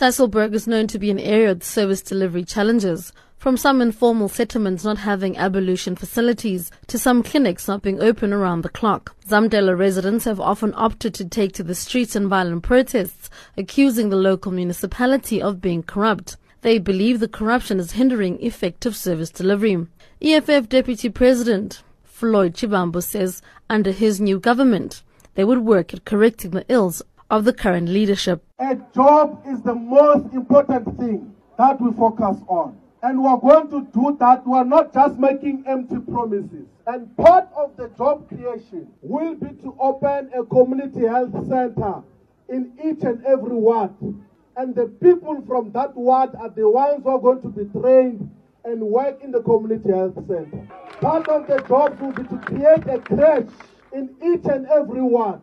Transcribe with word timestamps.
Sasolburg 0.00 0.54
is 0.54 0.66
known 0.66 0.86
to 0.86 0.98
be 0.98 1.10
an 1.10 1.18
area 1.18 1.50
with 1.50 1.62
service 1.62 2.00
delivery 2.00 2.42
challenges, 2.42 3.12
from 3.36 3.58
some 3.58 3.82
informal 3.82 4.30
settlements 4.30 4.82
not 4.82 4.96
having 4.96 5.36
ablution 5.36 5.94
facilities 5.94 6.70
to 6.86 6.98
some 6.98 7.22
clinics 7.22 7.68
not 7.68 7.82
being 7.82 8.00
open 8.00 8.32
around 8.32 8.62
the 8.62 8.70
clock. 8.70 9.14
Zamdela 9.28 9.76
residents 9.78 10.24
have 10.24 10.40
often 10.40 10.72
opted 10.74 11.12
to 11.12 11.26
take 11.26 11.52
to 11.52 11.62
the 11.62 11.74
streets 11.74 12.16
in 12.16 12.30
violent 12.30 12.62
protests, 12.62 13.28
accusing 13.58 14.08
the 14.08 14.16
local 14.16 14.50
municipality 14.50 15.42
of 15.42 15.60
being 15.60 15.82
corrupt. 15.82 16.38
They 16.62 16.78
believe 16.78 17.20
the 17.20 17.28
corruption 17.28 17.78
is 17.78 17.92
hindering 17.92 18.42
effective 18.42 18.96
service 18.96 19.28
delivery. 19.28 19.86
EFF 20.22 20.70
Deputy 20.70 21.10
President 21.10 21.82
Floyd 22.04 22.54
Shivambu 22.54 23.02
says 23.02 23.42
under 23.68 23.90
his 23.90 24.18
new 24.18 24.40
government, 24.40 25.02
they 25.34 25.44
would 25.44 25.58
work 25.58 25.92
at 25.92 26.06
correcting 26.06 26.52
the 26.52 26.64
ills 26.70 27.02
of 27.30 27.44
the 27.44 27.52
current 27.52 27.88
leadership. 27.88 28.44
A 28.58 28.76
job 28.94 29.42
is 29.46 29.62
the 29.62 29.74
most 29.74 30.32
important 30.34 30.98
thing 30.98 31.34
that 31.56 31.80
we 31.80 31.92
focus 31.92 32.36
on. 32.48 32.76
And 33.02 33.22
we're 33.22 33.38
going 33.38 33.70
to 33.70 33.86
do 33.92 34.16
that. 34.20 34.46
We're 34.46 34.64
not 34.64 34.92
just 34.92 35.16
making 35.16 35.64
empty 35.66 35.98
promises. 36.00 36.66
And 36.86 37.16
part 37.16 37.48
of 37.56 37.76
the 37.76 37.88
job 37.96 38.28
creation 38.28 38.88
will 39.00 39.36
be 39.36 39.50
to 39.62 39.74
open 39.80 40.30
a 40.34 40.44
community 40.44 41.06
health 41.06 41.32
center 41.48 42.02
in 42.48 42.72
each 42.84 43.02
and 43.04 43.24
every 43.24 43.54
ward. 43.54 43.94
And 44.56 44.74
the 44.74 44.86
people 44.86 45.42
from 45.46 45.70
that 45.72 45.96
ward 45.96 46.30
are 46.34 46.50
the 46.50 46.68
ones 46.68 47.04
who 47.04 47.10
are 47.10 47.20
going 47.20 47.40
to 47.42 47.48
be 47.48 47.64
trained 47.80 48.28
and 48.64 48.82
work 48.82 49.22
in 49.22 49.30
the 49.30 49.40
community 49.40 49.90
health 49.90 50.16
center. 50.26 50.68
Part 51.00 51.28
of 51.28 51.46
the 51.46 51.60
job 51.66 51.98
will 52.00 52.12
be 52.12 52.24
to 52.24 52.36
create 52.38 52.86
a 52.86 52.98
creche 52.98 53.48
in 53.92 54.10
each 54.22 54.44
and 54.44 54.66
every 54.66 55.00
ward. 55.00 55.40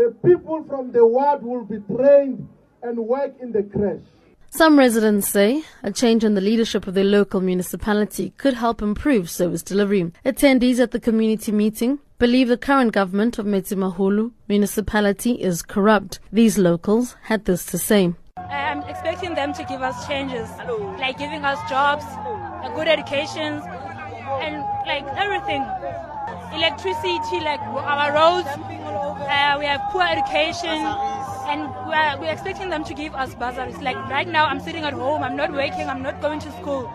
The 0.00 0.14
people 0.24 0.64
from 0.64 0.92
the 0.92 1.06
ward 1.06 1.42
will 1.42 1.66
be 1.66 1.78
trained 1.94 2.48
and 2.82 3.06
work 3.06 3.34
in 3.38 3.52
the 3.52 3.62
creche. 3.62 4.00
Some 4.48 4.78
residents 4.78 5.28
say 5.28 5.62
a 5.82 5.92
change 5.92 6.24
in 6.24 6.32
the 6.34 6.40
leadership 6.40 6.86
of 6.86 6.94
their 6.94 7.04
local 7.04 7.42
municipality 7.42 8.32
could 8.38 8.54
help 8.54 8.80
improve 8.80 9.28
service 9.28 9.62
delivery. 9.62 10.10
Attendees 10.24 10.80
at 10.80 10.92
the 10.92 11.00
community 11.00 11.52
meeting 11.52 11.98
believe 12.18 12.48
the 12.48 12.56
current 12.56 12.92
government 12.92 13.38
of 13.38 13.44
Metsimaholo 13.44 14.32
municipality 14.48 15.32
is 15.32 15.60
corrupt. 15.60 16.18
These 16.32 16.56
locals 16.56 17.14
had 17.24 17.44
this 17.44 17.66
to 17.66 17.76
say. 17.76 18.14
I'm 18.38 18.80
expecting 18.84 19.34
them 19.34 19.52
to 19.52 19.64
give 19.64 19.82
us 19.82 20.06
changes, 20.08 20.48
like 20.98 21.18
giving 21.18 21.44
us 21.44 21.58
jobs, 21.68 22.06
a 22.64 22.72
good 22.74 22.88
education, 22.88 23.60
and 24.40 24.64
like 24.86 25.04
everything. 25.18 25.62
Electricity, 26.54 27.40
like 27.40 27.60
our 27.60 28.12
roads, 28.12 28.48
uh, 28.48 29.56
we 29.58 29.64
have 29.66 29.80
poor 29.92 30.02
education, 30.02 30.68
and 31.48 31.68
we're, 31.86 32.20
we're 32.20 32.32
expecting 32.32 32.70
them 32.70 32.84
to 32.84 32.94
give 32.94 33.14
us 33.14 33.34
bursaries. 33.34 33.78
Like 33.78 33.96
right 34.08 34.28
now, 34.28 34.46
I'm 34.46 34.60
sitting 34.60 34.84
at 34.84 34.92
home, 34.92 35.22
I'm 35.22 35.36
not 35.36 35.52
working, 35.52 35.88
I'm 35.88 36.02
not 36.02 36.20
going 36.20 36.40
to 36.40 36.52
school. 36.52 36.90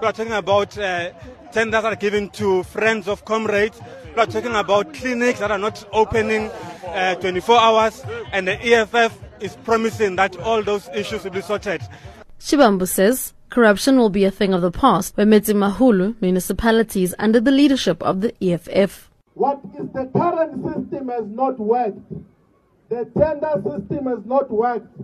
We 0.00 0.06
are 0.06 0.12
talking 0.12 0.32
about 0.32 0.76
uh, 0.78 1.10
tenders 1.52 1.82
that 1.82 1.92
are 1.92 1.96
given 1.96 2.30
to 2.30 2.62
friends 2.62 3.08
of 3.08 3.24
comrades. 3.24 3.80
We 4.14 4.20
are 4.20 4.26
talking 4.26 4.54
about 4.54 4.94
clinics 4.94 5.40
that 5.40 5.50
are 5.50 5.58
not 5.58 5.84
opening 5.92 6.50
uh, 6.86 7.16
24 7.16 7.58
hours, 7.58 8.04
and 8.32 8.46
the 8.48 8.60
EFF 8.64 9.18
is 9.40 9.56
promising 9.64 10.16
that 10.16 10.36
all 10.40 10.62
those 10.62 10.88
issues 10.94 11.24
will 11.24 11.30
be 11.30 11.40
sorted. 11.40 11.82
Shivambu 12.40 12.86
says 12.86 13.34
corruption 13.50 13.98
will 13.98 14.10
be 14.10 14.24
a 14.24 14.30
thing 14.30 14.52
of 14.54 14.62
the 14.62 14.70
past 14.70 15.16
where 15.16 15.26
Metsimaholo 15.26 16.20
municipality 16.20 17.02
is 17.02 17.14
under 17.18 17.40
the 17.40 17.50
leadership 17.50 18.02
of 18.02 18.20
the 18.20 18.34
EFF. 18.42 19.10
What 19.34 19.60
is 19.78 19.88
the 19.92 20.10
current 20.14 20.64
system 20.64 21.08
has 21.08 21.24
not 21.26 21.58
worked. 21.58 22.00
The 22.88 23.04
tender 23.16 23.54
system 23.62 24.06
has 24.06 24.24
not 24.24 24.50
worked. 24.50 25.00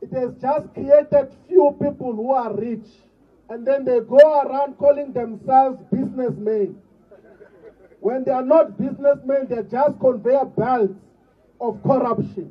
It 0.00 0.12
has 0.12 0.30
just 0.40 0.72
created 0.74 1.36
few 1.48 1.76
people 1.80 2.14
who 2.14 2.32
are 2.32 2.54
rich. 2.56 2.86
And 3.48 3.66
then 3.66 3.84
they 3.84 4.00
go 4.00 4.40
around 4.42 4.78
calling 4.78 5.12
themselves 5.12 5.78
businessmen. 5.92 6.80
When 8.00 8.24
they 8.24 8.30
are 8.30 8.44
not 8.44 8.78
businessmen, 8.78 9.48
they're 9.48 9.64
just 9.64 10.00
conveyor 10.00 10.46
belts 10.56 10.94
of 11.60 11.82
corruption. 11.82 12.50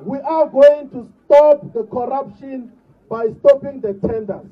We 0.00 0.18
are 0.18 0.48
going 0.48 0.90
to 0.90 1.08
stop 1.24 1.72
the 1.72 1.84
corruption 1.84 2.72
by 3.08 3.26
stopping 3.40 3.80
the 3.80 3.94
tenders. 4.06 4.50